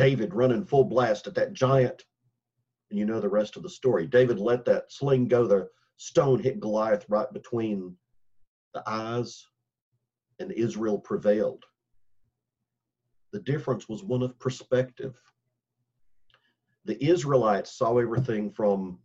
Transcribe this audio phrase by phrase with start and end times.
[0.00, 2.04] David running full blast at that giant.
[2.88, 4.06] And you know the rest of the story.
[4.06, 5.46] David let that sling go.
[5.46, 7.94] The stone hit Goliath right between
[8.72, 9.46] the eyes,
[10.38, 11.64] and Israel prevailed.
[13.32, 15.20] The difference was one of perspective.
[16.86, 18.98] The Israelites saw everything from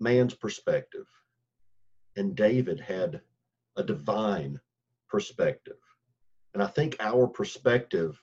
[0.00, 1.06] man's perspective,
[2.16, 3.20] and David had
[3.76, 4.58] a divine
[5.08, 5.78] perspective.
[6.54, 8.20] And I think our perspective,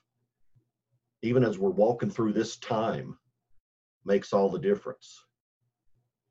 [1.22, 3.18] even as we're walking through this time,
[4.06, 5.24] makes all the difference.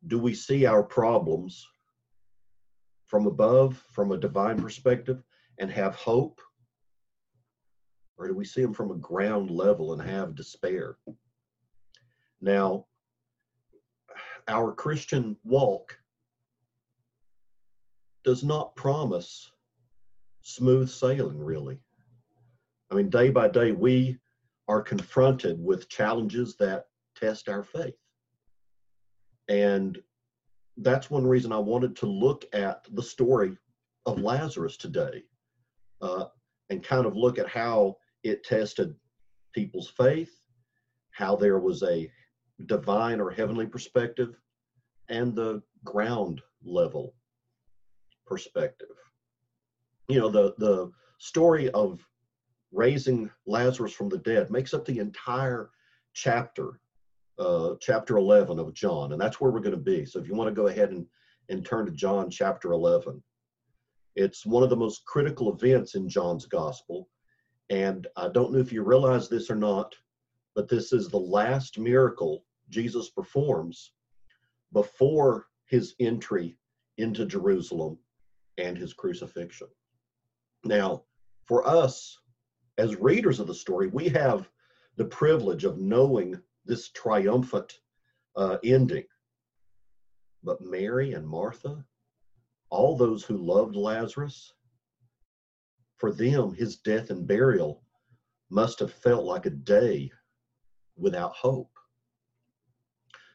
[0.07, 1.67] Do we see our problems
[3.07, 5.23] from above, from a divine perspective,
[5.59, 6.41] and have hope?
[8.19, 10.97] Or do we see them from a ground level and have despair?
[12.41, 12.87] Now,
[14.49, 15.99] our Christian walk
[18.25, 19.51] does not promise
[20.43, 21.79] smooth sailing, really.
[22.91, 24.19] I mean, day by day, we
[24.69, 27.95] are confronted with challenges that test our faith.
[29.49, 29.99] And
[30.79, 33.57] that's one reason I wanted to look at the story
[34.05, 35.23] of Lazarus today
[36.03, 36.27] uh,
[36.71, 38.95] and kind of look at how it tested
[39.55, 40.31] people's faith,
[41.11, 42.11] how there was a
[42.67, 44.37] divine or heavenly perspective,
[45.09, 47.15] and the ground level
[48.27, 48.89] perspective.
[50.09, 52.05] You know, the, the story of
[52.77, 55.71] raising Lazarus from the dead makes up the entire
[56.13, 56.81] chapter,
[57.39, 60.05] uh, chapter 11 of John, and that's where we're going to be.
[60.05, 61.07] So if you want to go ahead and,
[61.49, 63.23] and turn to John chapter 11,
[64.15, 67.09] it's one of the most critical events in John's gospel.
[67.71, 69.95] And I don't know if you realize this or not,
[70.55, 73.93] but this is the last miracle Jesus performs
[74.73, 76.59] before his entry
[76.99, 77.99] into Jerusalem
[78.59, 79.69] and his crucifixion.
[80.65, 81.05] Now,
[81.45, 82.19] for us,
[82.79, 84.49] as readers of the story, we have
[84.97, 87.81] the privilege of knowing this triumphant
[88.37, 89.05] uh, ending.
[90.43, 91.85] But Mary and Martha,
[92.71, 94.53] all those who loved Lazarus,
[95.97, 97.83] for them, his death and burial
[98.51, 100.11] must have felt like a day
[100.97, 101.71] without hope.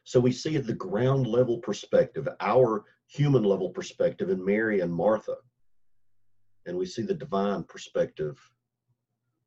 [0.04, 4.92] So we see at the ground level perspective, our human level perspective in Mary and
[4.92, 5.36] Martha,
[6.66, 8.38] and we see the divine perspective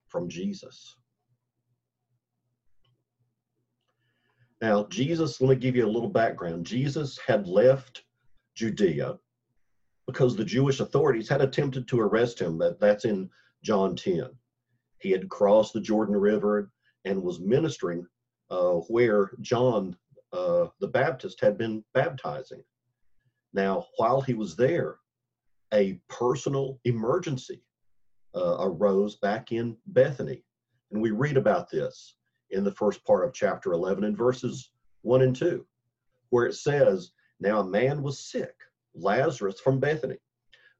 [0.07, 0.95] from Jesus.
[4.61, 6.65] Now, Jesus, let me give you a little background.
[6.65, 8.03] Jesus had left
[8.55, 9.17] Judea
[10.07, 12.57] because the Jewish authorities had attempted to arrest him.
[12.57, 13.29] That, that's in
[13.63, 14.29] John 10.
[14.99, 16.71] He had crossed the Jordan River
[17.03, 18.07] and was ministering
[18.49, 19.95] uh, where John
[20.31, 22.63] uh, the Baptist had been baptizing.
[23.53, 24.97] Now, while he was there,
[25.73, 27.61] a personal emergency
[28.35, 30.43] uh, arose back in Bethany.
[30.91, 32.15] And we read about this
[32.51, 35.65] in the first part of chapter 11 in verses 1 and 2,
[36.29, 38.55] where it says, Now a man was sick,
[38.93, 40.17] Lazarus from Bethany,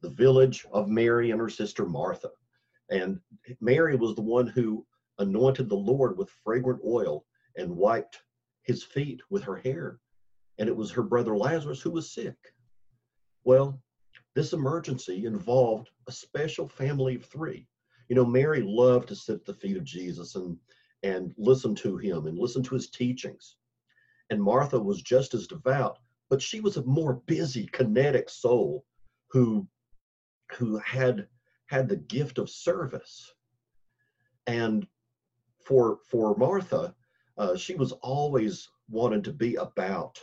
[0.01, 2.29] the village of Mary and her sister Martha.
[2.89, 3.19] And
[3.61, 4.85] Mary was the one who
[5.19, 8.21] anointed the Lord with fragrant oil and wiped
[8.63, 9.99] his feet with her hair.
[10.57, 12.37] And it was her brother Lazarus who was sick.
[13.43, 13.81] Well,
[14.35, 17.67] this emergency involved a special family of three.
[18.09, 20.57] You know, Mary loved to sit at the feet of Jesus and
[21.03, 23.57] and listen to him and listen to his teachings.
[24.29, 25.99] And Martha was just as devout,
[26.29, 28.85] but she was a more busy, kinetic soul
[29.27, 29.67] who
[30.53, 31.27] who had
[31.67, 33.33] had the gift of service.
[34.47, 34.87] And
[35.59, 36.95] for for Martha,
[37.37, 40.19] uh, she was always wanting to be about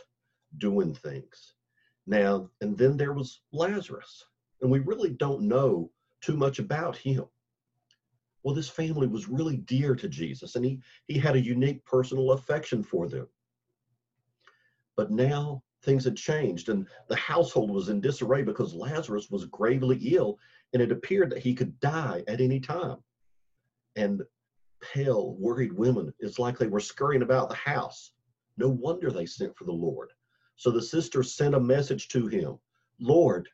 [0.57, 1.53] doing things.
[2.05, 4.25] Now, and then there was Lazarus,
[4.63, 5.91] and we really don't know
[6.21, 7.25] too much about him.
[8.43, 12.31] Well, this family was really dear to Jesus, and he, he had a unique personal
[12.31, 13.27] affection for them.
[14.95, 19.97] But now things had changed, and the household was in disarray because Lazarus was gravely
[19.97, 20.39] ill,
[20.71, 22.97] and it appeared that he could die at any time.
[23.97, 24.23] And
[24.81, 28.11] pale, worried women, it's like they were scurrying about the house.
[28.57, 30.11] No wonder they sent for the Lord.
[30.55, 32.59] So the sisters sent a message to him
[32.99, 33.49] Lord,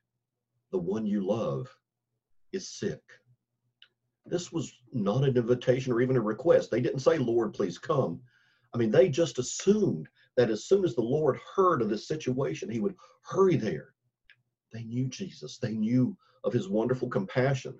[0.71, 1.67] the one you love
[2.51, 3.01] is sick.
[4.25, 6.69] This was not an invitation or even a request.
[6.69, 8.21] They didn't say, Lord, please come.
[8.73, 10.07] I mean, they just assumed
[10.37, 13.93] that as soon as the Lord heard of this situation, he would hurry there.
[14.71, 17.79] They knew Jesus, they knew of his wonderful compassion.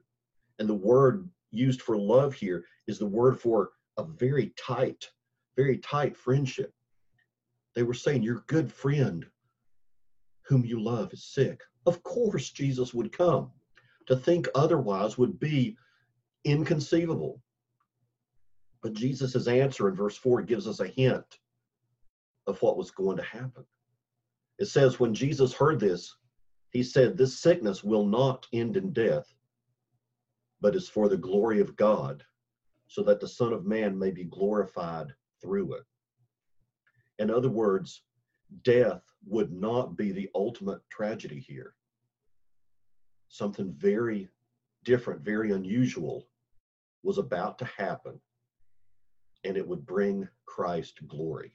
[0.57, 5.09] And the word used for love here is the word for a very tight,
[5.55, 6.73] very tight friendship.
[7.75, 9.25] They were saying, Your good friend
[10.47, 11.61] whom you love is sick.
[11.85, 13.51] Of course, Jesus would come.
[14.07, 15.77] To think otherwise would be
[16.43, 17.41] inconceivable.
[18.81, 21.39] But Jesus' answer in verse 4 gives us a hint
[22.47, 23.65] of what was going to happen.
[24.57, 26.15] It says, When Jesus heard this,
[26.71, 29.33] he said, This sickness will not end in death,
[30.61, 32.23] but is for the glory of God,
[32.87, 35.83] so that the Son of Man may be glorified through it.
[37.19, 38.03] In other words,
[38.63, 41.75] death would not be the ultimate tragedy here.
[43.27, 44.29] Something very
[44.83, 46.27] different, very unusual
[47.03, 48.19] was about to happen,
[49.43, 51.53] and it would bring Christ glory.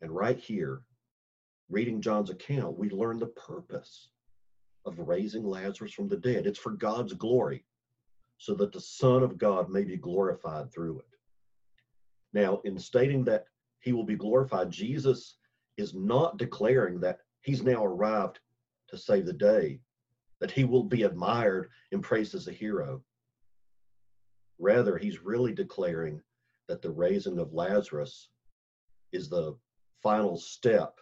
[0.00, 0.82] And right here,
[1.70, 4.08] reading John's account, we learn the purpose
[4.84, 6.46] of raising Lazarus from the dead.
[6.46, 7.64] It's for God's glory,
[8.38, 11.06] so that the Son of God may be glorified through it.
[12.32, 13.44] Now, in stating that
[13.78, 15.36] he will be glorified, Jesus
[15.76, 18.40] is not declaring that he's now arrived
[18.88, 19.80] to save the day,
[20.40, 23.02] that he will be admired and praised as a hero.
[24.58, 26.20] Rather, he's really declaring
[26.68, 28.28] that the raising of Lazarus
[29.12, 29.56] is the
[30.02, 30.98] final step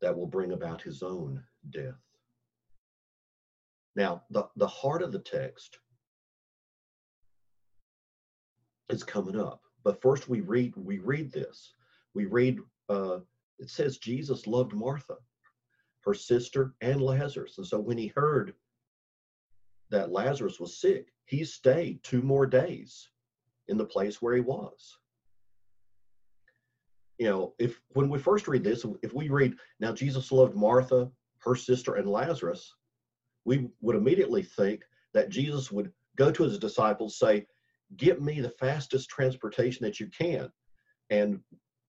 [0.00, 1.94] that will bring about his own death.
[3.94, 5.78] Now, the, the heart of the text
[8.88, 9.62] is coming up.
[9.84, 11.72] But first we read we read this.
[12.14, 13.18] We read uh,
[13.58, 15.16] it says Jesus loved Martha,
[16.04, 17.58] her sister, and Lazarus.
[17.58, 18.54] And so when he heard
[19.90, 23.08] that Lazarus was sick, he stayed two more days
[23.68, 24.98] in the place where he was
[27.18, 31.10] you know, if when we first read this, if we read, now Jesus loved Martha,
[31.38, 32.74] her sister, and Lazarus,
[33.44, 34.82] we would immediately think
[35.14, 37.46] that Jesus would go to his disciples, say,
[37.96, 40.50] Get me the fastest transportation that you can.
[41.10, 41.40] And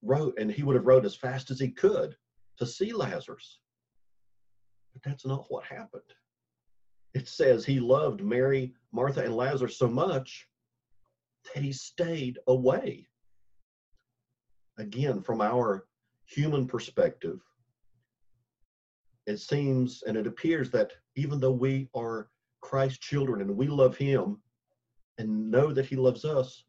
[0.02, 2.16] wrote, and he would have wrote as fast as he could
[2.58, 3.60] to see Lazarus.
[4.92, 6.02] But that's not what happened.
[7.14, 10.46] It says he loved Mary, Martha, and Lazarus so much
[11.54, 13.08] that he stayed away
[14.78, 15.86] again, from our
[16.26, 17.40] human perspective,
[19.26, 22.30] it seems and it appears that even though we are
[22.60, 24.40] Christ's children and we love Him
[25.18, 26.64] and know that He loves us,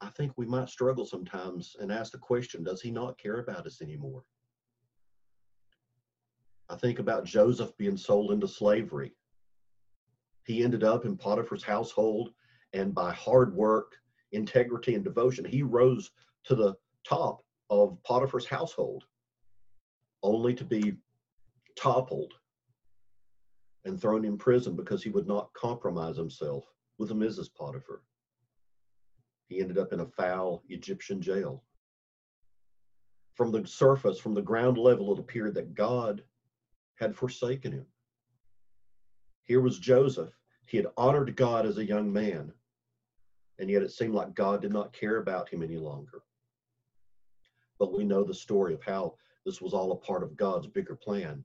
[0.00, 3.66] I think we might struggle sometimes and ask the question Does He not care about
[3.66, 4.24] us anymore?
[6.68, 9.12] I think about Joseph being sold into slavery.
[10.46, 12.30] He ended up in Potiphar's household,
[12.72, 13.96] and by hard work,
[14.32, 16.10] integrity, and devotion, he rose
[16.44, 16.74] to the
[17.04, 19.04] top of Potiphar's household,
[20.22, 20.94] only to be
[21.76, 22.32] toppled
[23.84, 26.64] and thrown in prison because he would not compromise himself
[26.98, 27.52] with the Mrs.
[27.52, 28.02] Potiphar.
[29.50, 31.62] He ended up in a foul Egyptian jail.
[33.34, 36.22] From the surface, from the ground level, it appeared that God
[36.94, 37.86] had forsaken him.
[39.44, 40.32] Here was Joseph.
[40.64, 42.50] He had honored God as a young man,
[43.58, 46.22] and yet it seemed like God did not care about him any longer
[47.80, 49.14] but we know the story of how
[49.44, 51.42] this was all a part of God's bigger plan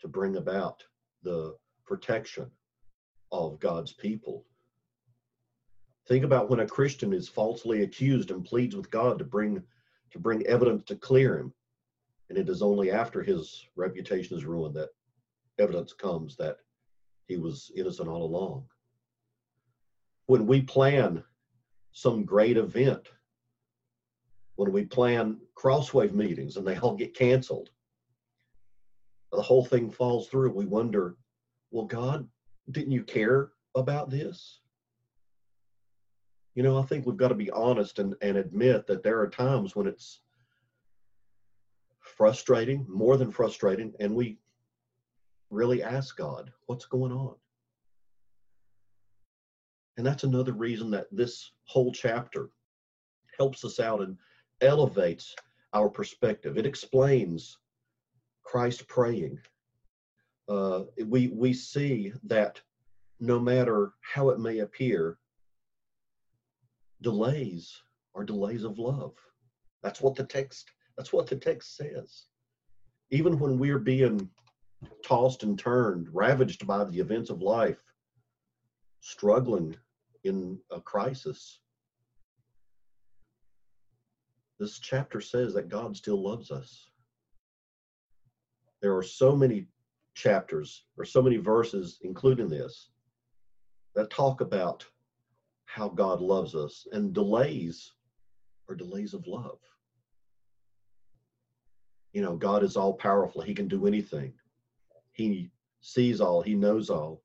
[0.00, 0.82] to bring about
[1.22, 1.56] the
[1.86, 2.50] protection
[3.30, 4.44] of God's people.
[6.06, 9.62] Think about when a Christian is falsely accused and pleads with God to bring
[10.10, 11.52] to bring evidence to clear him,
[12.28, 14.90] and it is only after his reputation is ruined that
[15.58, 16.58] evidence comes that
[17.26, 18.64] he was innocent all along.
[20.26, 21.24] When we plan
[21.92, 23.08] some great event
[24.56, 27.70] when we plan crosswave meetings and they all get canceled.
[29.32, 30.52] The whole thing falls through.
[30.52, 31.16] We wonder,
[31.70, 32.28] well, God,
[32.70, 34.60] didn't you care about this?
[36.54, 39.28] You know, I think we've got to be honest and, and admit that there are
[39.28, 40.20] times when it's
[42.00, 44.38] frustrating, more than frustrating, and we
[45.50, 47.34] really ask God, what's going on?
[49.96, 52.50] And that's another reason that this whole chapter
[53.36, 54.16] helps us out and
[54.60, 55.34] elevates
[55.72, 56.56] our perspective.
[56.56, 57.58] It explains
[58.42, 59.38] Christ praying.
[60.48, 62.60] Uh, we we see that
[63.18, 65.18] no matter how it may appear,
[67.04, 67.82] delays
[68.16, 69.14] are delays of love.
[69.82, 70.70] That's what the text.
[70.96, 72.24] That's what the text says.
[73.10, 74.28] Even when we're being
[75.04, 77.82] tossed and turned, ravaged by the events of life,
[79.00, 79.76] struggling
[80.24, 81.60] in a crisis,
[84.58, 86.88] this chapter says that God still loves us.
[88.80, 89.66] There are so many
[90.14, 92.90] chapters or so many verses, including this,
[93.94, 94.86] that talk about
[95.74, 97.94] how God loves us, and delays
[98.68, 99.58] are delays of love.
[102.12, 104.34] You know, God is all powerful, He can do anything,
[105.10, 105.50] He
[105.80, 107.24] sees all, He knows all.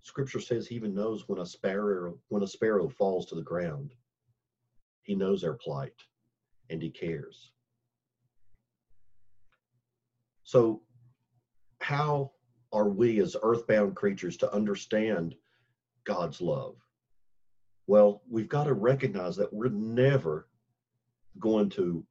[0.00, 3.92] Scripture says he even knows when a sparrow when a sparrow falls to the ground.
[5.02, 5.94] He knows our plight
[6.70, 7.52] and he cares.
[10.42, 10.82] So
[11.80, 12.32] how
[12.72, 15.36] are we as earthbound creatures to understand
[16.04, 16.81] God's love?
[17.92, 20.48] Well, we've got to recognize that we're never
[21.38, 22.02] going to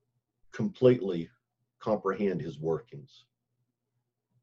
[0.54, 1.28] completely
[1.80, 3.26] comprehend his workings.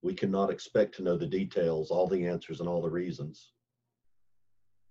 [0.03, 3.53] We cannot expect to know the details, all the answers, and all the reasons.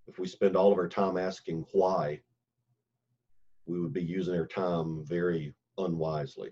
[0.07, 2.21] If we spend all of our time asking why,
[3.65, 6.51] we would be using our time very unwisely.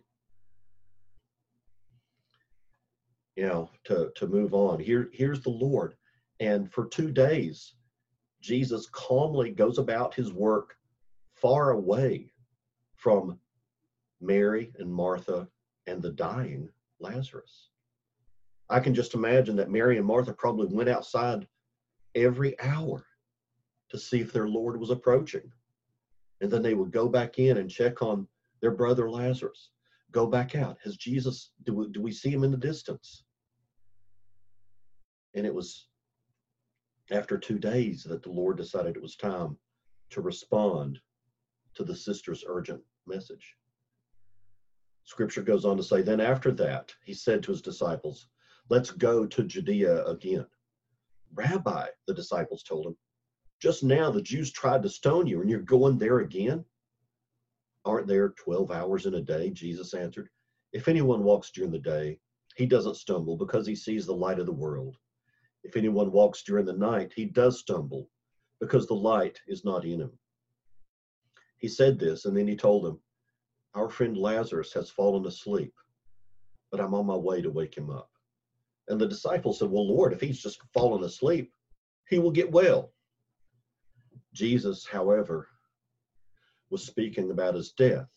[3.38, 4.78] You know, to, to move on.
[4.78, 5.96] Here, here's the Lord.
[6.42, 7.76] And for two days,
[8.46, 10.78] Jesus calmly goes about his work
[11.34, 12.32] far away
[12.94, 13.40] from
[14.22, 15.48] Mary and Martha
[15.88, 17.70] and the dying Lazarus.
[18.70, 21.48] I can just imagine that Mary and Martha probably went outside
[22.14, 23.06] every hour
[23.90, 25.52] to see if their Lord was approaching.
[26.42, 28.28] And then they would go back in and check on
[28.62, 29.72] their brother Lazarus.
[30.12, 30.78] Go back out.
[30.84, 33.24] Has Jesus, do we, do we see him in the distance?
[35.34, 35.88] And it was
[37.12, 39.58] after two days that the Lord decided it was time
[40.12, 41.00] to respond
[41.76, 43.56] to the sister's urgent message.
[45.04, 48.28] Scripture goes on to say, Then after that, he said to his disciples,
[48.70, 50.48] Let's go to Judea again.
[51.34, 52.98] Rabbi, the disciples told him,
[53.60, 56.66] just now the Jews tried to stone you, and you're going there again?
[57.86, 59.50] Aren't there 12 hours in a day?
[59.50, 60.30] Jesus answered.
[60.74, 62.20] If anyone walks during the day,
[62.58, 64.98] he doesn't stumble because he sees the light of the world.
[65.66, 68.08] If anyone walks during the night, he does stumble
[68.60, 70.12] because the light is not in him.
[71.58, 73.00] He said this, and then he told them,
[73.74, 75.74] Our friend Lazarus has fallen asleep,
[76.70, 78.12] but I'm on my way to wake him up.
[78.90, 81.52] And the disciples said, Well, Lord, if he's just fallen asleep,
[82.10, 82.94] he will get well.
[84.34, 85.48] Jesus, however,
[86.70, 88.16] was speaking about his death,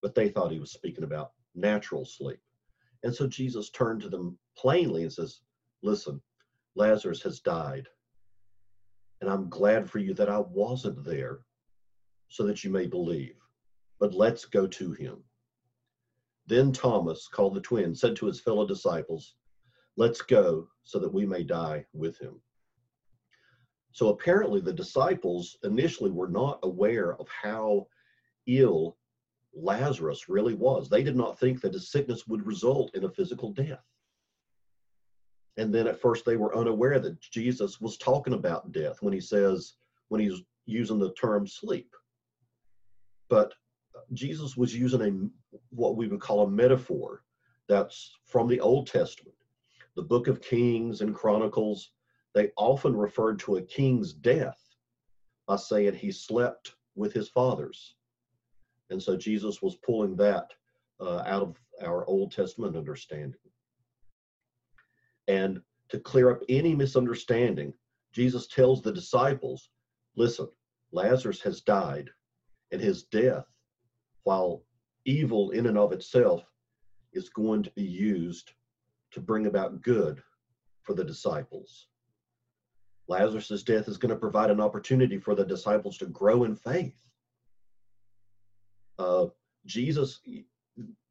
[0.00, 2.40] but they thought he was speaking about natural sleep.
[3.02, 5.42] And so Jesus turned to them plainly and says,
[5.82, 6.22] Listen,
[6.74, 7.88] Lazarus has died.
[9.20, 11.40] And I'm glad for you that I wasn't there
[12.28, 13.36] so that you may believe.
[13.98, 15.22] But let's go to him.
[16.46, 19.36] Then Thomas, called the twin, said to his fellow disciples,
[19.96, 22.40] Let's go so that we may die with him.
[23.92, 27.88] So apparently, the disciples initially were not aware of how
[28.46, 28.96] ill
[29.52, 30.88] Lazarus really was.
[30.88, 33.84] They did not think that his sickness would result in a physical death.
[35.56, 39.20] And then at first, they were unaware that Jesus was talking about death when he
[39.20, 39.74] says,
[40.08, 41.94] when he's using the term sleep.
[43.28, 43.52] But
[44.12, 47.22] Jesus was using a what we would call a metaphor
[47.68, 49.34] that's from the Old Testament
[49.96, 51.92] the book of Kings and Chronicles,
[52.34, 54.58] they often referred to a king's death
[55.46, 57.94] by saying he slept with his fathers.
[58.90, 60.52] And so Jesus was pulling that
[61.00, 63.40] uh, out of our Old Testament understanding.
[65.30, 67.72] And to clear up any misunderstanding,
[68.12, 69.70] Jesus tells the disciples
[70.16, 70.48] listen,
[70.90, 72.10] Lazarus has died,
[72.72, 73.46] and his death,
[74.24, 74.64] while
[75.04, 76.42] evil in and of itself,
[77.12, 78.50] is going to be used
[79.12, 80.20] to bring about good
[80.82, 81.86] for the disciples.
[83.06, 87.00] Lazarus' death is going to provide an opportunity for the disciples to grow in faith.
[88.98, 89.26] Uh,
[89.64, 90.20] Jesus,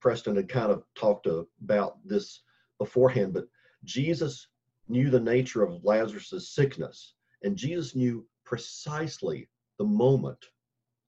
[0.02, 1.28] Preston had kind of talked
[1.62, 2.42] about this
[2.80, 3.48] beforehand, but
[3.84, 4.48] Jesus
[4.88, 10.46] knew the nature of Lazarus' sickness, and Jesus knew precisely the moment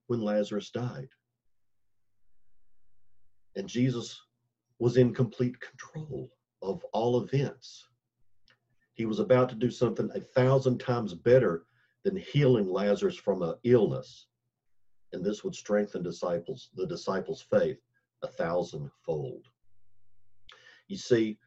[0.08, 1.10] when Lazarus died.
[3.56, 4.20] And Jesus
[4.80, 7.88] was in complete control of all events.
[8.94, 11.66] He was about to do something a thousand times better
[12.04, 14.28] than healing Lazarus from an illness.
[15.14, 17.80] And this would strengthen disciples, the disciples' faith
[18.24, 19.48] a thousandfold.
[20.88, 21.38] You see,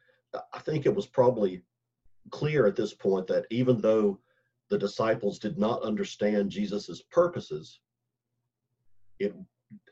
[0.53, 1.61] I think it was probably
[2.31, 4.19] clear at this point that even though
[4.69, 7.79] the disciples did not understand Jesus' purposes,
[9.19, 9.33] it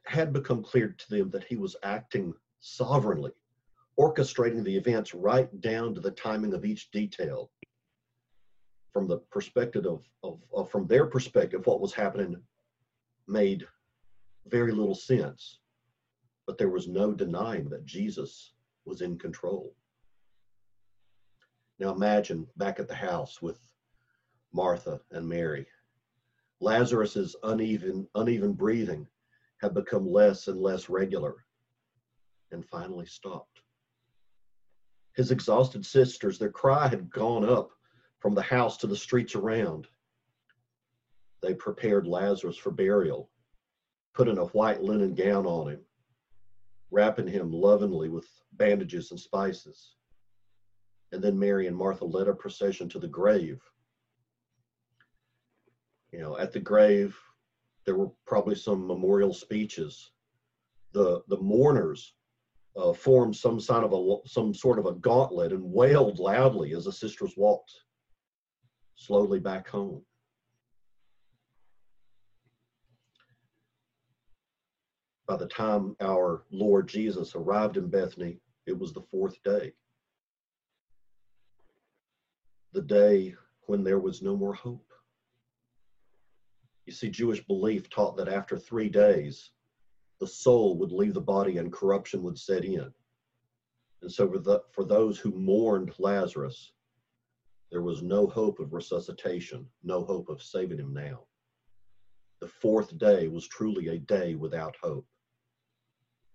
[0.05, 3.31] had become clear to them that he was acting sovereignly
[3.99, 7.51] orchestrating the events right down to the timing of each detail
[8.91, 12.35] from the perspective of, of, of, from their perspective what was happening
[13.27, 13.67] made
[14.47, 15.59] very little sense.
[16.47, 18.53] But there was no denying that jesus
[18.85, 19.75] was in control
[21.79, 23.59] now imagine back at the house with
[24.53, 25.65] martha and mary
[26.59, 29.07] lazarus's uneven uneven breathing
[29.59, 31.45] had become less and less regular
[32.51, 33.63] and finally stopped
[35.13, 37.71] his exhausted sisters, their cry had gone up
[38.19, 39.87] from the house to the streets around.
[41.41, 43.29] They prepared Lazarus for burial,
[44.13, 45.81] putting a white linen gown on him,
[46.89, 49.95] wrapping him lovingly with bandages and spices.
[51.13, 53.61] And then Mary and Martha led a procession to the grave.
[56.11, 57.15] You know, at the grave,
[57.85, 60.11] there were probably some memorial speeches.
[60.93, 62.15] The the mourners
[62.75, 66.85] uh, formed some sign of a some sort of a gauntlet and wailed loudly as
[66.85, 67.71] the sisters walked
[68.95, 70.03] slowly back home.
[75.27, 79.73] By the time our Lord Jesus arrived in Bethany, it was the fourth day.
[82.73, 83.35] The day
[83.67, 84.91] when there was no more hope.
[86.85, 89.51] You see, Jewish belief taught that after three days,
[90.19, 92.93] the soul would leave the body and corruption would set in.
[94.01, 96.73] And so, for, the, for those who mourned Lazarus,
[97.71, 101.23] there was no hope of resuscitation, no hope of saving him now.
[102.41, 105.07] The fourth day was truly a day without hope.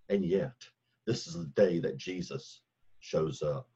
[0.09, 0.67] And yet,
[1.07, 2.63] this is the day that Jesus
[3.01, 3.69] shows up.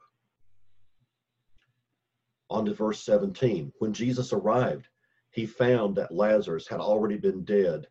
[2.53, 3.73] On to verse 17.
[3.79, 4.89] When Jesus arrived,
[5.31, 7.87] he found that Lazarus had already been dead,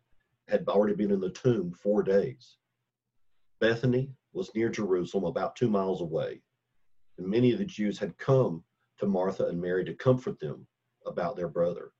[0.48, 2.56] had already been in the tomb four days.
[3.60, 6.40] Bethany was near Jerusalem, about two miles away,
[7.18, 8.62] and many of the Jews had come
[8.98, 10.66] to Martha and Mary to comfort them
[11.06, 11.92] about their brother.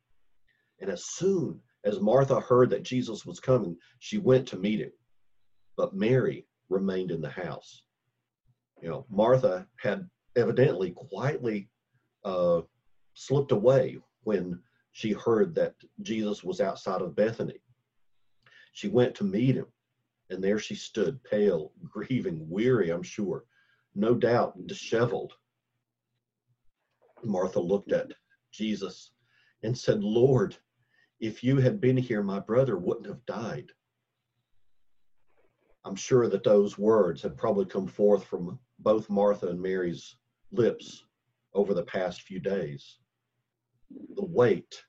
[0.81, 4.93] And as soon as Martha heard that Jesus was coming, she went to meet him
[5.77, 7.83] but Mary remained in the house.
[8.81, 11.69] You know, Martha had evidently quietly
[12.25, 12.63] uh,
[13.15, 14.61] slipped away when
[14.93, 17.61] she heard that Jesus was outside of Bethany.
[18.73, 19.67] She went to meet him,
[20.31, 23.45] and there she stood, pale, grieving, weary, I'm sure,
[23.95, 25.35] no doubt disheveled.
[27.25, 28.13] Martha looked at
[28.51, 29.13] Jesus
[29.63, 30.57] and said, Lord,
[31.21, 33.71] if you had been here, my brother wouldn't have died.
[35.85, 40.17] I'm sure that those words had probably come forth from both Martha and Mary's
[40.51, 41.05] lips
[41.55, 42.99] over the past few days.
[43.91, 44.83] The wait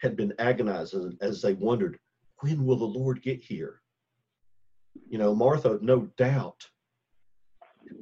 [0.00, 1.98] had been agonizing as they wondered,
[2.40, 3.80] when will the Lord get here?
[5.08, 6.66] You know, Martha, no doubt,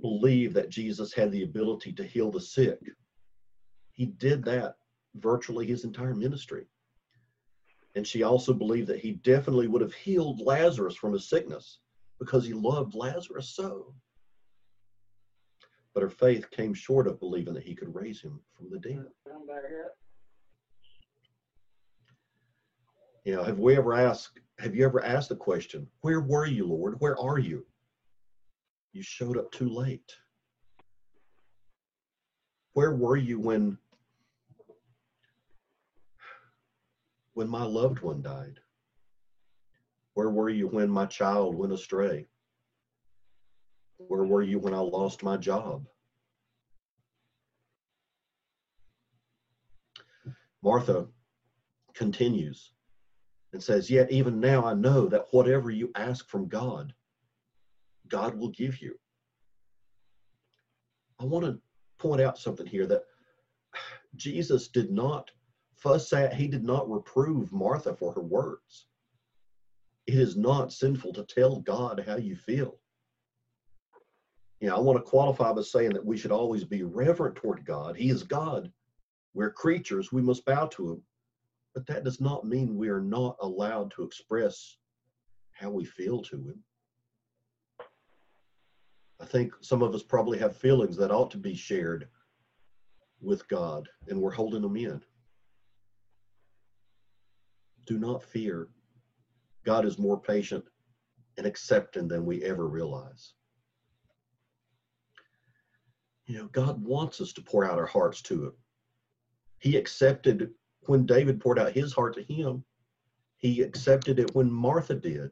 [0.00, 2.78] believed that Jesus had the ability to heal the sick.
[3.92, 4.76] He did that
[5.16, 6.66] virtually his entire ministry.
[7.94, 11.78] And she also believed that he definitely would have healed Lazarus from his sickness
[12.18, 13.94] because he loved Lazarus so.
[15.94, 19.06] But her faith came short of believing that he could raise him from the dead.
[23.24, 26.66] You know, have we ever asked, have you ever asked the question, where were you,
[26.66, 26.96] Lord?
[26.98, 27.64] Where are you?
[28.92, 30.12] You showed up too late.
[32.74, 33.78] Where were you when
[37.34, 38.58] when my loved one died?
[40.14, 42.26] Where were you when my child went astray?
[43.98, 45.86] Where were you when I lost my job?
[50.62, 51.06] Martha
[51.94, 52.72] continues
[53.52, 56.94] and says, Yet even now I know that whatever you ask from God,
[58.08, 58.98] God will give you.
[61.20, 61.60] I want to
[61.98, 63.04] point out something here that
[64.16, 65.30] Jesus did not
[65.76, 68.86] fuss at, he did not reprove Martha for her words
[70.06, 72.78] it is not sinful to tell God how you feel.
[74.64, 77.66] You know, I want to qualify by saying that we should always be reverent toward
[77.66, 77.98] God.
[77.98, 78.72] He is God.
[79.34, 81.02] We're creatures, we must bow to Him.
[81.74, 84.78] But that does not mean we are not allowed to express
[85.52, 86.64] how we feel to Him.
[89.20, 92.08] I think some of us probably have feelings that ought to be shared
[93.20, 95.02] with God, and we're holding them in.
[97.84, 98.68] Do not fear
[99.66, 100.64] God is more patient
[101.36, 103.34] and accepting than we ever realize.
[106.26, 108.52] You know, God wants us to pour out our hearts to Him.
[109.58, 110.50] He accepted
[110.86, 112.64] when David poured out his heart to Him,
[113.36, 115.30] He accepted it when Martha did.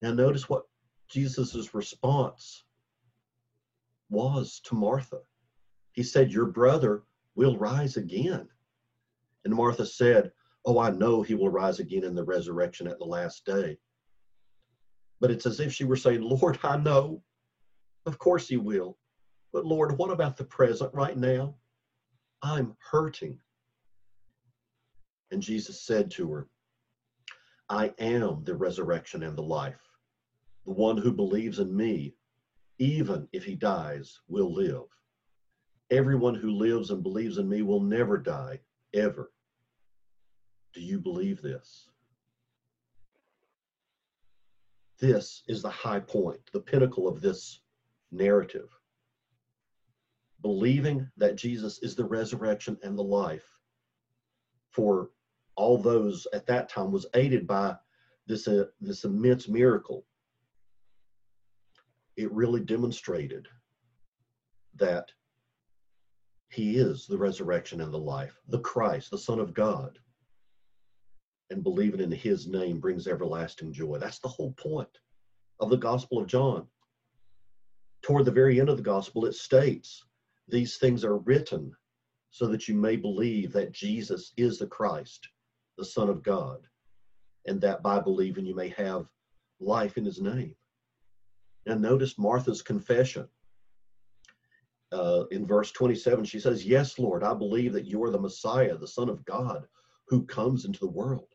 [0.00, 0.64] Now, notice what
[1.08, 2.64] Jesus' response
[4.10, 5.20] was to Martha.
[5.92, 8.48] He said, Your brother will rise again.
[9.44, 10.32] And Martha said,
[10.64, 13.76] oh, I know he will rise again in the resurrection at the last day.
[15.20, 17.22] But it's as if she were saying, Lord, I know.
[18.06, 18.98] Of course he will.
[19.52, 21.54] But Lord, what about the present right now?
[22.42, 23.38] I'm hurting.
[25.30, 26.48] And Jesus said to her,
[27.68, 29.80] I am the resurrection and the life.
[30.66, 32.14] The one who believes in me,
[32.78, 34.84] even if he dies, will live.
[35.90, 38.60] Everyone who lives and believes in me will never die,
[38.94, 39.32] ever.
[40.74, 41.88] Do you believe this?
[44.98, 47.60] This is the high point, the pinnacle of this
[48.10, 48.68] narrative.
[50.42, 53.46] Believing that Jesus is the resurrection and the life
[54.70, 55.10] for
[55.56, 57.76] all those at that time was aided by
[58.26, 60.04] this, uh, this immense miracle.
[62.16, 63.46] It really demonstrated
[64.76, 65.10] that
[66.48, 69.98] he is the resurrection and the life, the Christ, the Son of God.
[71.50, 73.98] And believing in his name brings everlasting joy.
[73.98, 74.88] That's the whole point
[75.60, 76.66] of the Gospel of John.
[78.02, 80.04] Toward the very end of the Gospel, it states,
[80.48, 81.72] These things are written
[82.30, 85.28] so that you may believe that Jesus is the Christ,
[85.78, 86.66] the Son of God,
[87.46, 89.06] and that by believing you may have
[89.60, 90.54] life in his name.
[91.66, 93.28] And notice Martha's confession
[94.92, 98.76] uh, in verse 27, she says, Yes, Lord, I believe that you are the Messiah,
[98.76, 99.66] the Son of God,
[100.08, 101.28] who comes into the world.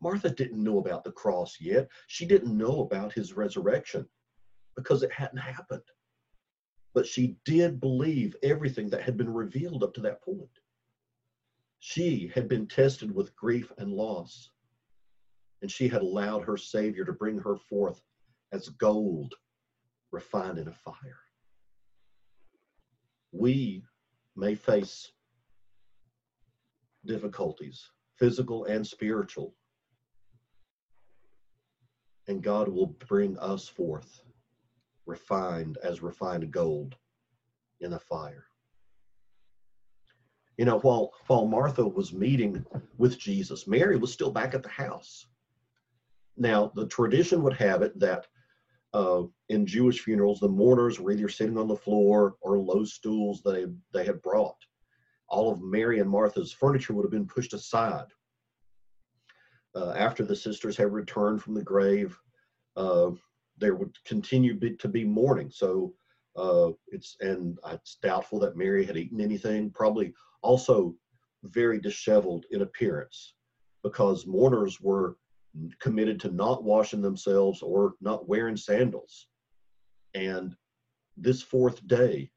[0.00, 1.88] Martha didn't know about the cross yet.
[2.06, 4.06] She didn't know about his resurrection
[4.74, 5.82] because it hadn't happened.
[6.92, 10.50] But she did believe everything that had been revealed up to that point.
[11.78, 14.50] She had been tested with grief and loss,
[15.62, 18.02] and she had allowed her Savior to bring her forth
[18.52, 19.34] as gold
[20.10, 21.20] refined in a fire
[23.32, 23.84] we
[24.36, 25.12] may face
[27.06, 29.54] difficulties, physical and spiritual,
[32.26, 34.22] and God will bring us forth
[35.10, 36.96] refined as refined gold
[37.80, 38.44] in a fire.
[40.56, 42.64] You know, while while Martha was meeting
[42.98, 45.26] with Jesus, Mary was still back at the house.
[46.36, 48.26] Now, the tradition would have it that
[48.92, 53.42] uh, in Jewish funerals, the mourners were either sitting on the floor or low stools
[53.42, 54.56] they, they had brought.
[55.28, 58.08] All of Mary and Martha's furniture would have been pushed aside.
[59.74, 62.18] Uh, after the sisters had returned from the grave,
[62.76, 63.10] uh,
[63.60, 65.50] there would continue be, to be mourning.
[65.50, 65.94] So
[66.36, 69.70] uh, it's and it's doubtful that Mary had eaten anything.
[69.70, 70.94] Probably also
[71.44, 73.34] very disheveled in appearance,
[73.82, 75.16] because mourners were
[75.80, 79.26] committed to not washing themselves or not wearing sandals.
[80.14, 80.54] And
[81.16, 82.30] this fourth day,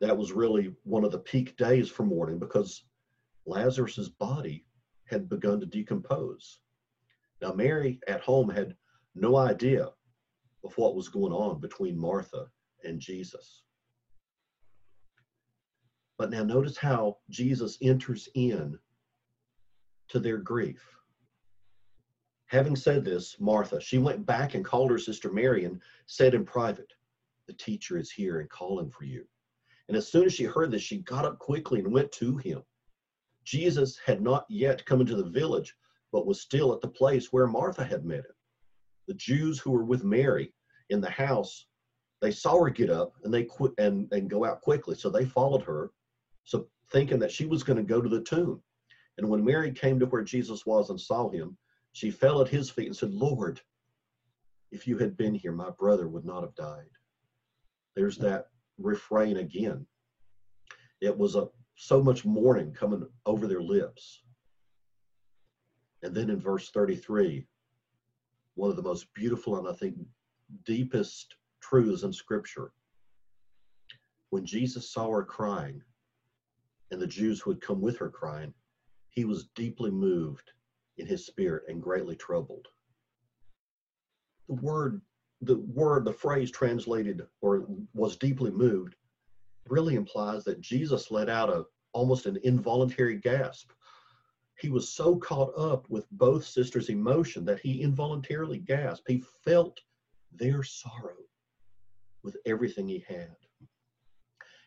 [0.00, 2.84] that was really one of the peak days for mourning because
[3.46, 4.64] Lazarus's body
[5.06, 6.60] had begun to decompose.
[7.40, 8.76] Now, Mary at home had
[9.14, 9.90] no idea
[10.66, 12.48] of what was going on between Martha
[12.84, 13.62] and Jesus.
[16.18, 18.78] But now notice how Jesus enters in
[20.08, 20.82] to their grief.
[22.46, 26.44] Having said this, Martha, she went back and called her sister Mary and said in
[26.44, 26.92] private,
[27.46, 29.26] The teacher is here and calling for you.
[29.88, 32.62] And as soon as she heard this, she got up quickly and went to him.
[33.44, 35.76] Jesus had not yet come into the village,
[36.12, 38.34] but was still at the place where Martha had met him.
[39.06, 40.52] The Jews who were with Mary
[40.90, 41.66] in the house,
[42.20, 44.94] they saw her get up and they quit and, and go out quickly.
[44.94, 45.90] So they followed her,
[46.44, 48.62] so thinking that she was going to go to the tomb.
[49.18, 51.56] And when Mary came to where Jesus was and saw him,
[51.92, 53.60] she fell at his feet and said, Lord,
[54.70, 56.90] if you had been here, my brother would not have died.
[57.94, 59.86] There's that refrain again.
[61.00, 64.22] It was a so much mourning coming over their lips.
[66.02, 67.46] And then in verse 33,
[68.54, 69.96] one of the most beautiful and I think
[70.64, 72.72] deepest truths in Scripture.
[74.30, 75.82] When Jesus saw her crying,
[76.90, 78.54] and the Jews who had come with her crying,
[79.10, 80.50] he was deeply moved
[80.98, 82.68] in his spirit and greatly troubled.
[84.48, 85.00] The word,
[85.40, 88.94] the word, the phrase translated or was deeply moved
[89.68, 93.70] really implies that Jesus let out a almost an involuntary gasp.
[94.60, 99.08] He was so caught up with both sisters' emotion that he involuntarily gasped.
[99.08, 99.80] He felt
[100.38, 101.16] their sorrow
[102.22, 103.36] with everything he had.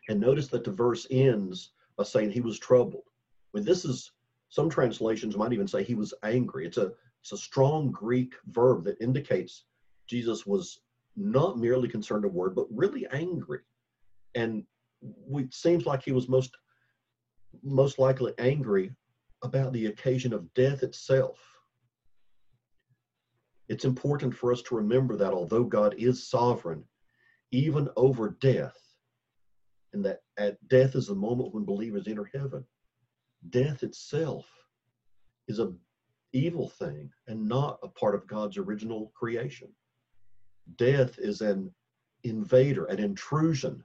[0.08, 3.04] And notice that the verse ends by saying he was troubled.
[3.52, 4.12] When this is
[4.50, 6.66] some translations might even say he was angry.
[6.66, 9.64] It's a it's a strong Greek verb that indicates
[10.06, 10.80] Jesus was
[11.16, 13.60] not merely concerned a word, but really angry.
[14.34, 14.64] And
[15.32, 16.56] it seems like he was most
[17.62, 18.92] most likely angry
[19.42, 21.49] about the occasion of death itself.
[23.70, 26.82] It's important for us to remember that although God is sovereign,
[27.52, 28.76] even over death,
[29.92, 32.64] and that at death is the moment when believers enter heaven,
[33.50, 34.44] death itself
[35.46, 35.72] is a
[36.32, 39.68] evil thing and not a part of God's original creation.
[40.74, 41.72] Death is an
[42.24, 43.84] invader, an intrusion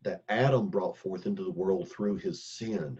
[0.00, 2.98] that Adam brought forth into the world through his sin.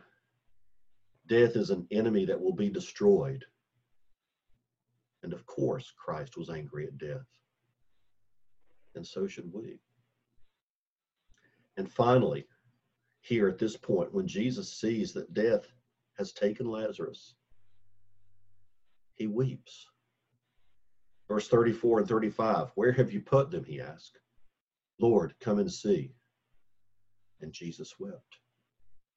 [1.29, 3.43] Death is an enemy that will be destroyed.
[5.25, 7.27] And of course, Christ was angry at death.
[8.95, 9.81] And so should we.
[11.79, 12.47] And finally,
[13.23, 15.67] here at this point, when Jesus sees that death
[16.19, 17.37] has taken Lazarus,
[19.15, 19.87] he weeps.
[21.27, 23.65] Verse 34 and 35 Where have you put them?
[23.65, 24.19] He asked.
[25.01, 26.13] Lord, come and see.
[27.41, 28.37] And Jesus wept.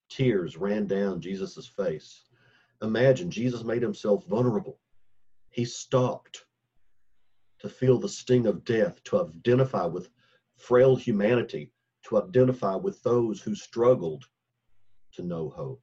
[0.09, 2.23] Tears ran down Jesus' face.
[2.81, 4.79] Imagine Jesus made himself vulnerable.
[5.49, 6.45] He stopped
[7.59, 10.09] to feel the sting of death, to identify with
[10.57, 11.71] frail humanity,
[12.03, 14.25] to identify with those who struggled
[15.13, 15.81] to know hope.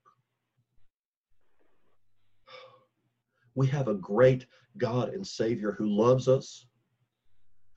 [3.55, 4.47] We have a great
[4.79, 6.67] God and Savior who loves us,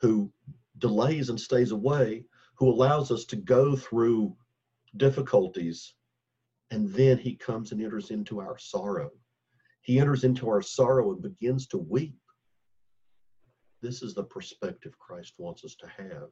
[0.01, 0.31] who
[0.79, 4.35] delays and stays away, who allows us to go through
[4.97, 5.93] difficulties,
[6.71, 9.11] and then he comes and enters into our sorrow.
[9.81, 12.19] He enters into our sorrow and begins to weep.
[13.81, 16.29] This is the perspective Christ wants us to have.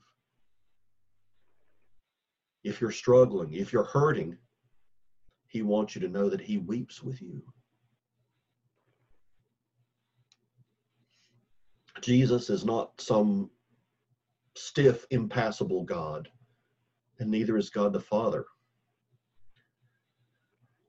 [2.63, 4.37] If you're struggling, if you're hurting,
[5.47, 7.41] he wants you to know that he weeps with you.
[12.01, 13.49] Jesus is not some
[14.55, 16.27] stiff, impassible God,
[17.19, 18.45] and neither is God the Father.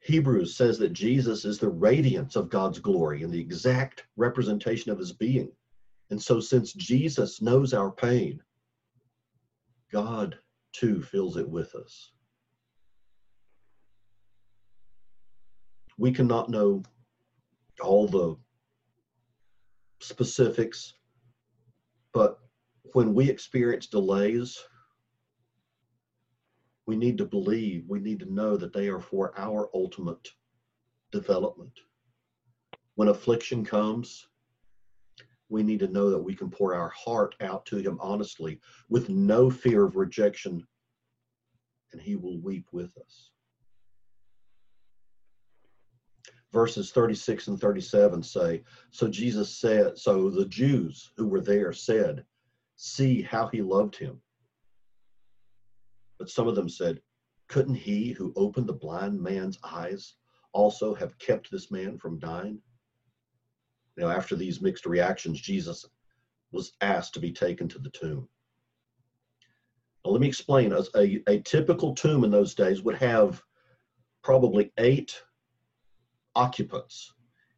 [0.07, 4.99] Hebrews says that Jesus is the radiance of God's glory and the exact representation of
[4.99, 5.51] his being.
[6.11, 8.41] And so, since Jesus knows our pain,
[9.91, 10.39] God
[10.73, 12.13] too feels it with us.
[15.99, 16.85] We cannot know
[17.83, 18.37] all the
[20.01, 20.95] specifics,
[22.13, 22.39] but
[22.93, 24.57] when we experience delays,
[26.87, 30.29] we need to believe, we need to know that they are for our ultimate
[31.11, 31.73] development.
[32.95, 34.29] When affliction comes,
[35.49, 39.09] we need to know that we can pour our heart out to Him honestly with
[39.09, 40.67] no fear of rejection,
[41.93, 43.31] and He will weep with us.
[46.53, 52.25] Verses 36 and 37 say, So Jesus said, so the Jews who were there said,
[52.77, 54.21] See how He loved him.
[56.19, 57.01] But some of them said,
[57.49, 60.15] Couldn't he who opened the blind man's eyes
[60.53, 62.61] also have kept this man from dying?
[63.97, 65.85] Now, after these mixed reactions, Jesus
[66.53, 68.29] was asked to be taken to the tomb.
[70.05, 70.73] Now, let me explain.
[70.73, 73.43] A, a, a typical tomb in those days would have
[74.23, 75.23] probably eight
[76.35, 77.13] occupants.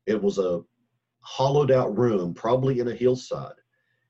[0.06, 0.62] It was a
[1.20, 3.54] hollowed out room, probably in a hillside.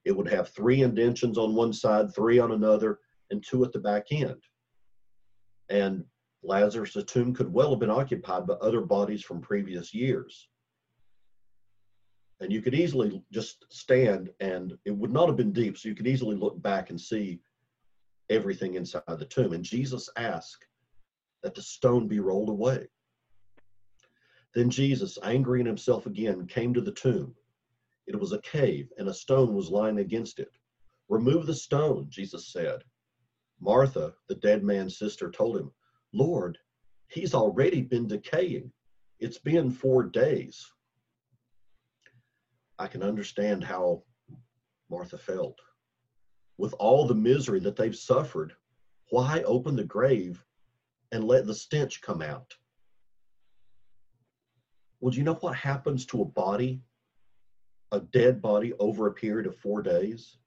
[0.05, 3.01] It would have three indentions on one side, three on another,
[3.31, 4.43] and two at the back end.
[5.69, 6.05] And
[6.43, 10.49] Lazarus' tomb could well have been occupied by other bodies from previous years.
[12.41, 15.95] And you could easily just stand, and it would not have been deep, so you
[15.95, 17.41] could easily look back and see
[18.31, 19.53] everything inside the tomb.
[19.53, 20.65] And Jesus asked
[21.43, 22.87] that the stone be rolled away.
[24.55, 27.35] Then Jesus, angry in himself again, came to the tomb.
[28.07, 30.51] It was a cave, and a stone was lying against it.
[31.09, 32.83] Remove the stone, Jesus said.
[33.61, 35.71] Martha, the dead man's sister, told him,
[36.13, 36.59] Lord,
[37.09, 38.73] he's already been decaying.
[39.19, 40.71] It's been four days.
[42.79, 44.05] I can understand how
[44.89, 45.59] Martha felt.
[46.57, 48.53] With all the misery that they've suffered,
[49.11, 50.45] why open the grave
[51.13, 52.55] and let the stench come out?
[55.01, 56.81] Well, do you know what happens to a body,
[57.93, 60.39] a dead body, over a period of four days?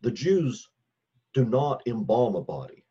[0.00, 0.68] The Jews
[1.34, 2.84] do not embalm a body.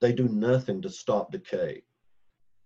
[0.00, 1.82] They do nothing to stop decay.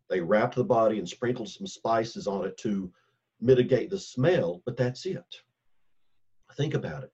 [0.08, 2.92] They wrap the body and sprinkle some spices on it to
[3.40, 5.24] mitigate the smell, but that's it.
[6.56, 7.12] Think about it.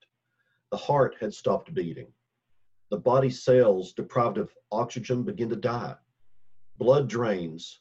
[0.71, 2.09] The heart had stopped beating.
[2.91, 5.95] The body cells deprived of oxygen begin to die.
[6.79, 7.81] Blood drains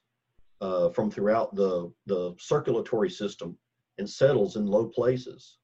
[0.61, 3.57] uh, from throughout the, the circulatory system
[3.97, 5.57] and settles in low places.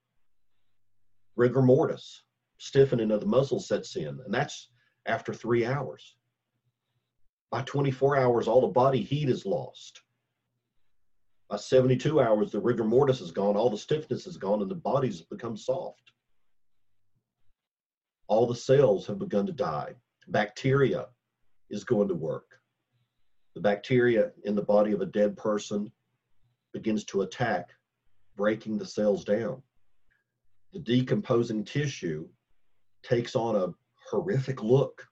[1.36, 2.24] Rigor mortis,
[2.62, 4.70] stiffening of the muscles sets in, and that's
[5.08, 6.16] after three hours.
[7.50, 10.02] By 24 hours, all the body heat is lost.
[11.50, 14.76] By 72 hours, the rigor mortis is gone, all the stiffness is gone, and the
[14.76, 16.12] body's become soft.
[18.28, 19.96] All the cells have begun to die.
[20.28, 21.08] Bacteria
[21.72, 22.60] is going to work.
[23.56, 25.92] The bacteria in the body of a dead person
[26.74, 27.72] begins to attack,
[28.38, 29.64] breaking the cells down.
[30.74, 32.30] The decomposing tissue
[33.04, 33.74] takes on a
[34.10, 35.08] horrific look.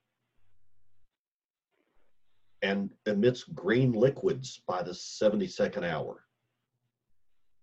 [2.62, 6.24] and emits green liquids by the 72nd hour.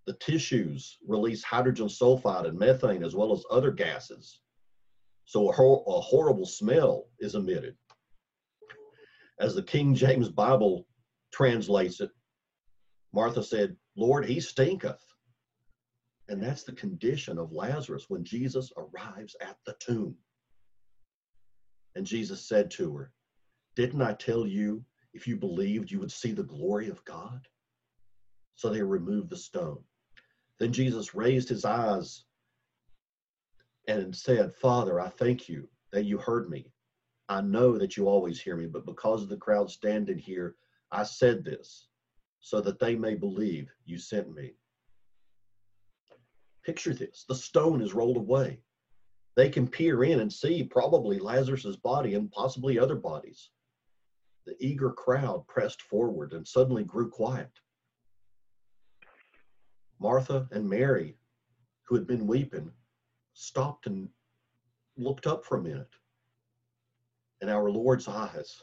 [0.06, 4.40] The tissues release hydrogen sulfide and methane as well as other gases.
[5.26, 7.76] So a, hor- a horrible smell is emitted.
[9.40, 10.88] As the King James Bible
[11.32, 12.10] translates it,
[13.14, 15.04] Martha said, Lord, he stinketh.
[16.30, 20.16] And that's the condition of Lazarus when Jesus arrives at the tomb.
[21.96, 23.12] And Jesus said to her,
[23.76, 27.48] Didn't I tell you if you believed you would see the glory of God?
[28.56, 29.80] So they removed the stone.
[30.60, 32.24] Then Jesus raised his eyes
[33.88, 36.72] and said, Father, I thank you that you heard me.
[37.30, 40.56] I know that you always hear me, but because of the crowd standing here,
[40.92, 41.88] I said this
[42.40, 44.54] so that they may believe you sent me.
[46.68, 48.60] Picture this the stone is rolled away.
[49.38, 53.52] They can peer in and see probably Lazarus's body and possibly other bodies.
[54.46, 57.52] The eager crowd pressed forward and suddenly grew quiet.
[59.98, 61.16] Martha and Mary,
[61.84, 62.70] who had been weeping,
[63.34, 64.10] stopped and
[64.98, 65.96] looked up for a minute.
[67.40, 68.62] And our Lord's eyes,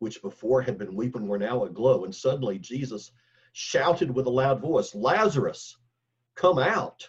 [0.00, 2.04] which before had been weeping, were now aglow.
[2.04, 3.12] And suddenly Jesus
[3.52, 5.76] shouted with a loud voice, Lazarus,
[6.34, 7.08] come out.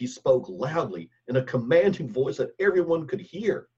[0.00, 3.68] He spoke loudly in a commanding voice that everyone could hear.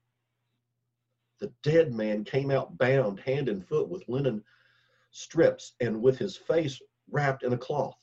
[1.41, 4.41] The dead man came out bound hand and foot with linen
[5.11, 6.81] strips and with his face
[7.11, 7.97] wrapped in a cloth.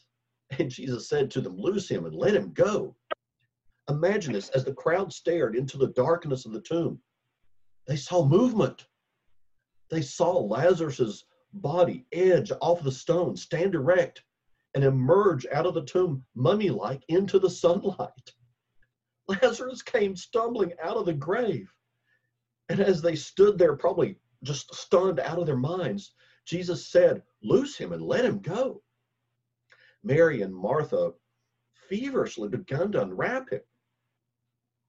[0.59, 2.95] And Jesus said to them, Loose him and let him go.
[3.89, 7.01] Imagine this as the crowd stared into the darkness of the tomb.
[7.87, 8.87] They saw movement.
[9.89, 14.25] They saw Lazarus's body edge off the stone, stand erect,
[14.75, 18.33] and emerge out of the tomb mummy like into the sunlight.
[19.29, 21.73] Lazarus came stumbling out of the grave.
[22.69, 26.15] And as they stood there, probably just stunned out of their minds,
[26.47, 28.83] Jesus said, Loose him and let him go.
[30.03, 31.13] Mary and Martha
[31.89, 33.61] feverishly began to unwrap him.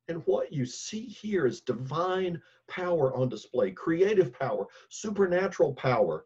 [0.08, 6.26] And what you see here is divine power on display, creative power, supernatural power,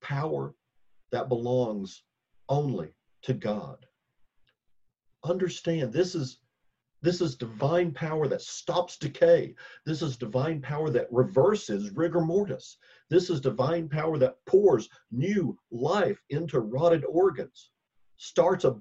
[0.00, 0.54] power
[1.10, 2.02] that belongs
[2.52, 3.86] only to God.
[5.24, 6.38] Understand this is
[7.00, 9.56] this is divine power that stops decay.
[9.86, 12.76] This is divine power that reverses rigor mortis.
[13.10, 17.70] This is divine power that pours new life into rotted organs,
[18.18, 18.78] starts a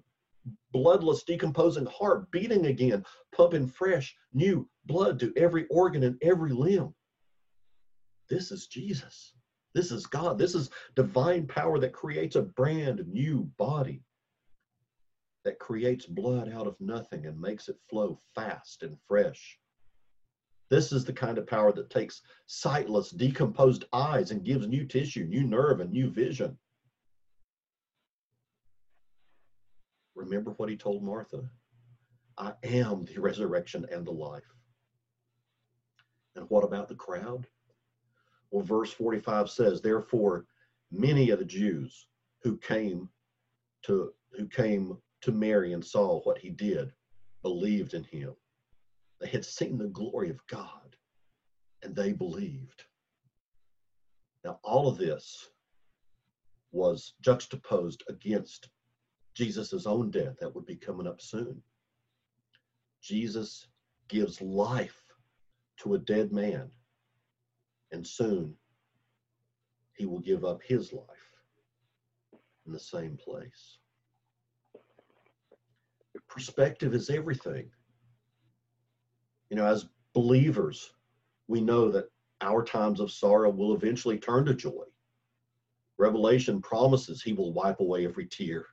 [0.71, 3.03] bloodless, decomposing heart beating again,
[3.36, 6.93] pumping fresh, new blood to every organ and every limb.
[8.29, 9.34] This is Jesus.
[9.73, 10.38] This is God.
[10.38, 14.03] This is divine power that creates a brand new body,
[15.45, 19.57] that creates blood out of nothing and makes it flow fast and fresh.
[20.69, 25.25] This is the kind of power that takes sightless, decomposed eyes and gives new tissue,
[25.25, 26.57] new nerve, and new vision.
[30.15, 31.49] Remember what he told Martha
[32.38, 34.43] I am the resurrection and the life.
[36.36, 37.47] And what about the crowd?
[38.52, 40.46] Well, verse 45 says, Therefore,
[40.92, 42.08] many of the Jews
[42.44, 43.10] who came
[43.84, 46.92] to who came to Mary and saw what he did
[47.42, 48.36] believed in him.
[49.20, 50.96] They had seen the glory of God
[51.84, 52.84] and they believed.
[54.44, 55.50] Now, all of this
[56.72, 58.70] was juxtaposed against
[59.36, 61.62] Jesus' own death that would be coming up soon.
[63.02, 63.68] Jesus
[64.08, 65.04] gives life
[65.78, 66.70] to a dead man,
[67.91, 68.56] and soon
[69.97, 71.06] he will give up his life
[72.65, 73.77] in the same place.
[76.27, 77.69] Perspective is everything.
[79.49, 80.93] You know, as believers,
[81.47, 82.10] we know that
[82.41, 84.86] our times of sorrow will eventually turn to joy.
[85.97, 88.65] Revelation promises he will wipe away every tear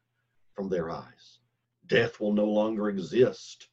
[0.54, 1.40] from their eyes.
[1.87, 3.67] Death will no longer exist.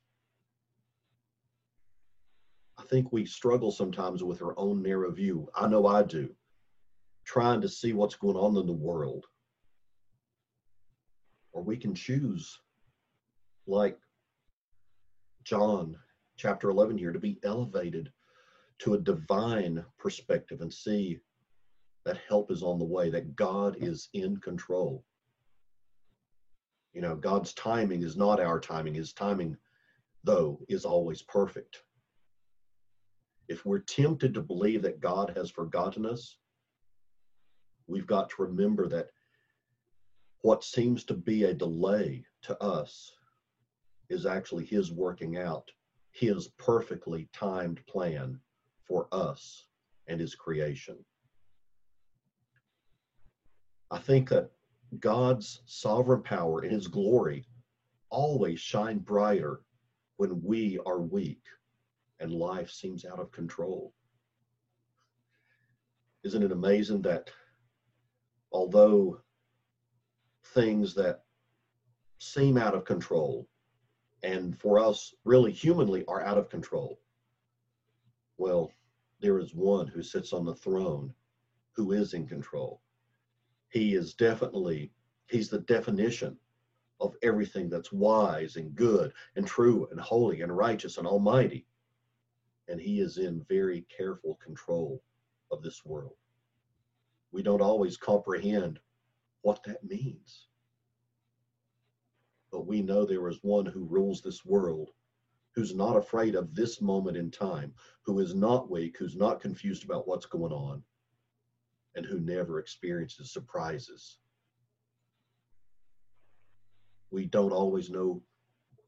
[2.90, 5.50] Think we struggle sometimes with our own narrow view.
[5.56, 6.30] I know I do,
[7.26, 9.26] trying to see what's going on in the world.
[11.52, 12.60] Or we can choose,
[13.66, 13.98] like
[15.44, 15.96] John
[16.38, 18.12] chapter 11 here, to be elevated
[18.80, 21.20] to a divine perspective and see
[22.06, 25.04] that help is on the way, that God is in control.
[26.94, 28.94] You know, God's timing is not our timing.
[28.94, 29.58] His timing,
[30.24, 31.82] though, is always perfect.
[33.48, 36.38] If we're tempted to believe that God has forgotten us,
[37.88, 39.10] we've got to remember that
[40.42, 43.12] what seems to be a delay to us
[44.10, 45.70] is actually His working out
[46.12, 48.40] His perfectly timed plan
[48.88, 49.66] for us
[50.08, 50.98] and His creation.
[53.92, 54.52] I think that
[55.00, 57.46] God's sovereign power and his glory
[58.10, 59.62] always shine brighter
[60.18, 61.44] when we are weak
[62.20, 63.94] and life seems out of control.
[66.24, 67.30] Isn't it amazing that
[68.52, 69.22] although
[70.44, 71.24] things that
[72.20, 73.48] seem out of control
[74.24, 77.00] and for us really humanly are out of control,
[78.38, 78.72] well,
[79.20, 81.14] there is one who sits on the throne
[81.74, 82.82] who is in control.
[83.70, 84.92] He is definitely,
[85.28, 86.38] he's the definition
[87.00, 91.66] of everything that's wise and good and true and holy and righteous and almighty.
[92.68, 95.02] And he is in very careful control
[95.52, 96.16] of this world.
[97.32, 98.80] We don't always comprehend
[99.42, 100.48] what that means.
[102.52, 104.90] But we know there is one who rules this world,
[105.54, 109.84] who's not afraid of this moment in time, who is not weak, who's not confused
[109.84, 110.82] about what's going on,
[111.96, 114.18] and who never experiences surprises
[117.16, 118.22] we don't always know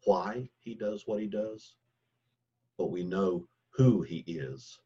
[0.03, 1.75] why he does what he does,
[2.77, 3.47] but we know
[3.77, 4.79] who he is.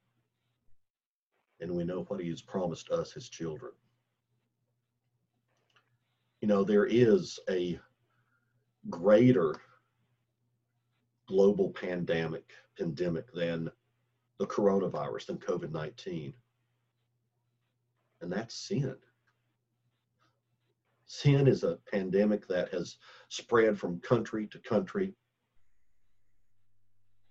[1.62, 3.72] And we know what he has promised us, his children.
[6.42, 7.80] You know, there is a
[8.90, 9.56] greater
[11.28, 13.72] global pandemic pandemic than
[14.40, 16.34] the coronavirus, than COVID 19.
[18.22, 18.96] And that's sin.
[21.06, 22.98] Sin is a pandemic that has
[23.30, 25.14] spread from country to country.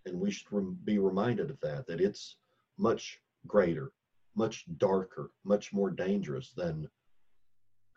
[0.06, 2.36] And we should be reminded of that, that it's
[2.78, 3.92] much greater,
[4.34, 6.88] much darker, much more dangerous than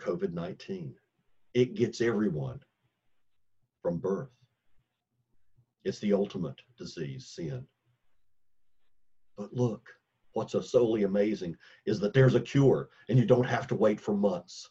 [0.01, 0.95] COVID 19.
[1.53, 2.59] It gets everyone
[3.81, 4.31] from birth.
[5.83, 7.65] It's the ultimate disease, sin.
[9.37, 9.89] But look,
[10.33, 13.99] what's so solely amazing is that there's a cure and you don't have to wait
[13.99, 14.69] for months.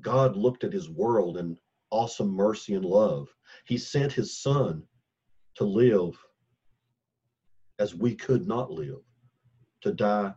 [0.00, 1.58] God looked at his world in
[1.90, 3.28] awesome mercy and love.
[3.64, 4.82] He sent his son
[5.56, 6.16] to live
[7.78, 9.02] as we could not live,
[9.80, 10.32] to die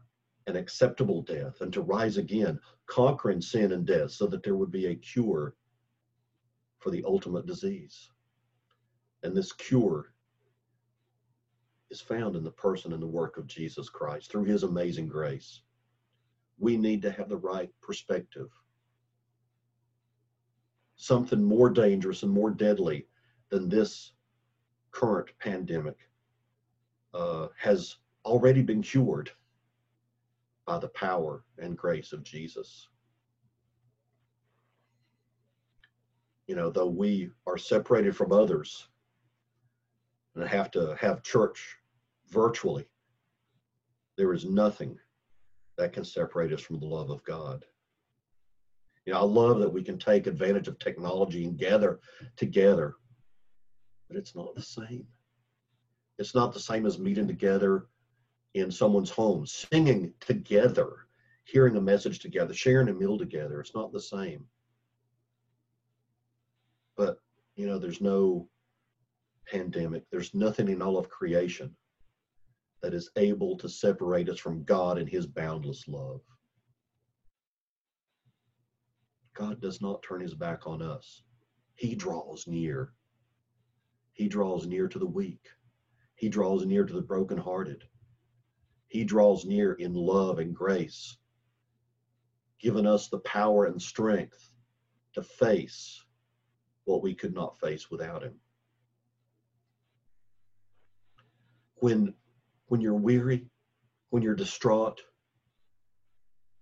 [0.47, 4.72] an acceptable death and to rise again, conquering sin and death so that there would
[4.72, 5.55] be a cure
[6.80, 8.09] for the ultimate disease.
[9.24, 10.13] And this cure
[11.89, 15.61] is found in the person and the work of Jesus Christ through his amazing grace.
[16.59, 18.49] We need to have the right perspective
[20.97, 23.05] something more dangerous and more deadly
[23.49, 24.13] than this
[24.97, 25.95] current pandemic
[27.13, 29.29] uh, has already been cured
[30.65, 32.87] by the power and grace of Jesus.
[36.47, 38.87] You know, though we are separated from others
[40.33, 41.77] and have to have church
[42.31, 42.87] virtually,
[44.17, 44.97] there is nothing
[45.77, 47.65] that can separate us from the love of God.
[49.05, 51.99] You know, I love that we can take advantage of technology and gather
[52.35, 52.95] together,
[54.08, 55.05] but it's not the same.
[56.18, 57.88] It's not the same as meeting together
[58.53, 61.08] in someone's home, singing together,
[61.43, 63.60] hearing a message together, sharing a meal together.
[63.60, 64.45] It's not the same.
[66.95, 67.20] But,
[67.55, 68.49] you know, there's no
[69.51, 71.76] pandemic, there's nothing in all of creation
[72.82, 76.22] that is able to separate us from God and His boundless love.
[79.38, 81.22] God does not turn his back on us.
[81.76, 82.93] He draws near.
[84.18, 85.47] He draws near to the weak.
[86.15, 87.84] He draws near to the brokenhearted.
[88.88, 91.18] He draws near in love and grace,
[92.59, 94.51] giving us the power and strength
[95.13, 96.03] to face
[96.86, 98.39] what we could not face without him.
[101.76, 102.15] When,
[102.65, 103.45] when you're weary,
[104.09, 104.99] when you're distraught,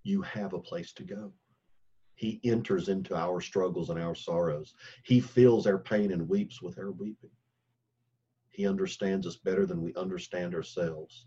[0.03, 1.31] you have a place to go.
[2.15, 4.73] He enters into our struggles and our sorrows.
[5.05, 7.31] He feels our pain and weeps with our weeping.
[8.55, 11.25] He understands us better than we understand ourselves.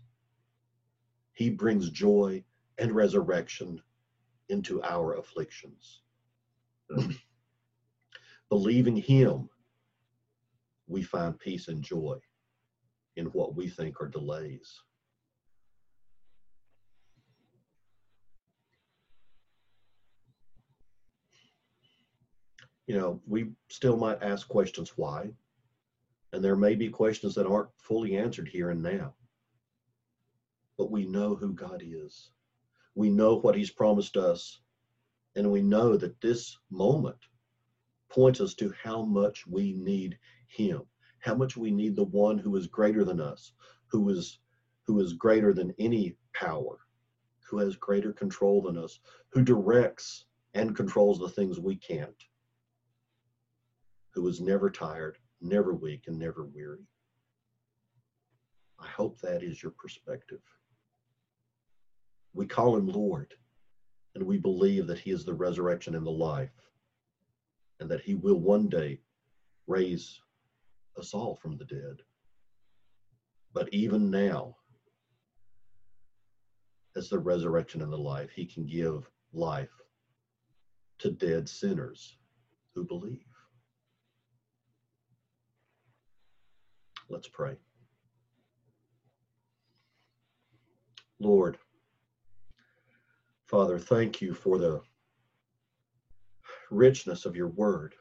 [1.33, 2.43] He brings joy
[2.77, 3.81] and resurrection
[4.49, 6.01] into our afflictions.
[8.49, 9.47] Believing Him,
[10.87, 12.17] we find peace and joy
[13.15, 14.81] in what we think are delays.
[22.89, 25.29] you know, we still might ask questions why,
[26.31, 29.13] and there may be questions that aren't fully answered here and now.
[30.77, 32.29] But we know who God is.
[32.95, 34.61] We know what He's promised us,
[35.35, 37.17] and we know that this moment
[38.09, 40.17] points us to how much we need
[40.47, 40.81] Him,
[41.19, 43.53] how much we need the one who is greater than us,
[43.87, 44.39] who is
[44.89, 46.79] who is greater than any power,
[47.47, 48.99] who has greater control than us,
[49.29, 50.25] who directs
[50.55, 52.23] and controls the things we can't,
[54.15, 56.87] who is never tired, never weak, and never weary.
[58.79, 60.41] I hope that is your perspective.
[62.33, 63.33] We call him Lord,
[64.15, 66.49] and we believe that he is the resurrection and the life,
[67.79, 68.99] and that he will one day
[69.67, 70.19] raise
[70.97, 72.01] us all from the dead.
[73.53, 74.55] But even now,
[76.95, 79.71] as the resurrection and the life, he can give life
[80.99, 82.17] to dead sinners
[82.75, 83.28] who believe.
[87.09, 87.55] Let's pray.
[91.19, 91.57] Lord,
[93.47, 94.81] Father, thank you for the
[96.69, 97.95] richness of your word.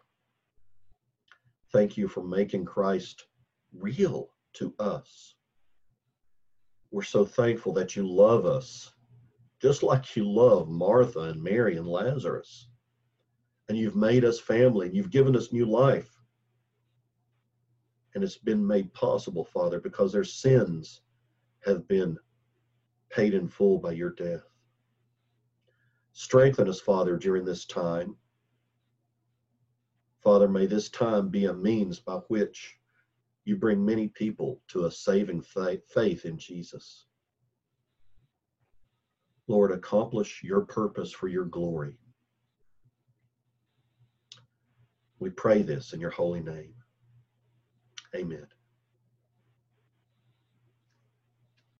[1.73, 3.27] Thank you for making Christ
[3.73, 5.35] real to us.
[6.91, 8.93] We're so thankful that you love us
[9.61, 12.69] just like you love Martha and Mary and Lazarus.
[13.69, 16.18] And you've made us family and you've given us new life.
[18.15, 21.03] And it's been made possible, Father, because their sins
[21.65, 22.19] have been
[23.11, 24.43] paid in full by your death.
[26.13, 28.17] Strengthen us, Father, during this time.
[30.23, 32.77] Father, may this time be a means by which
[33.45, 37.07] you bring many people to a saving faith in Jesus.
[39.47, 41.97] Lord, accomplish your purpose for your glory.
[45.19, 46.75] We pray this in your holy name.
[48.15, 48.58] Amen.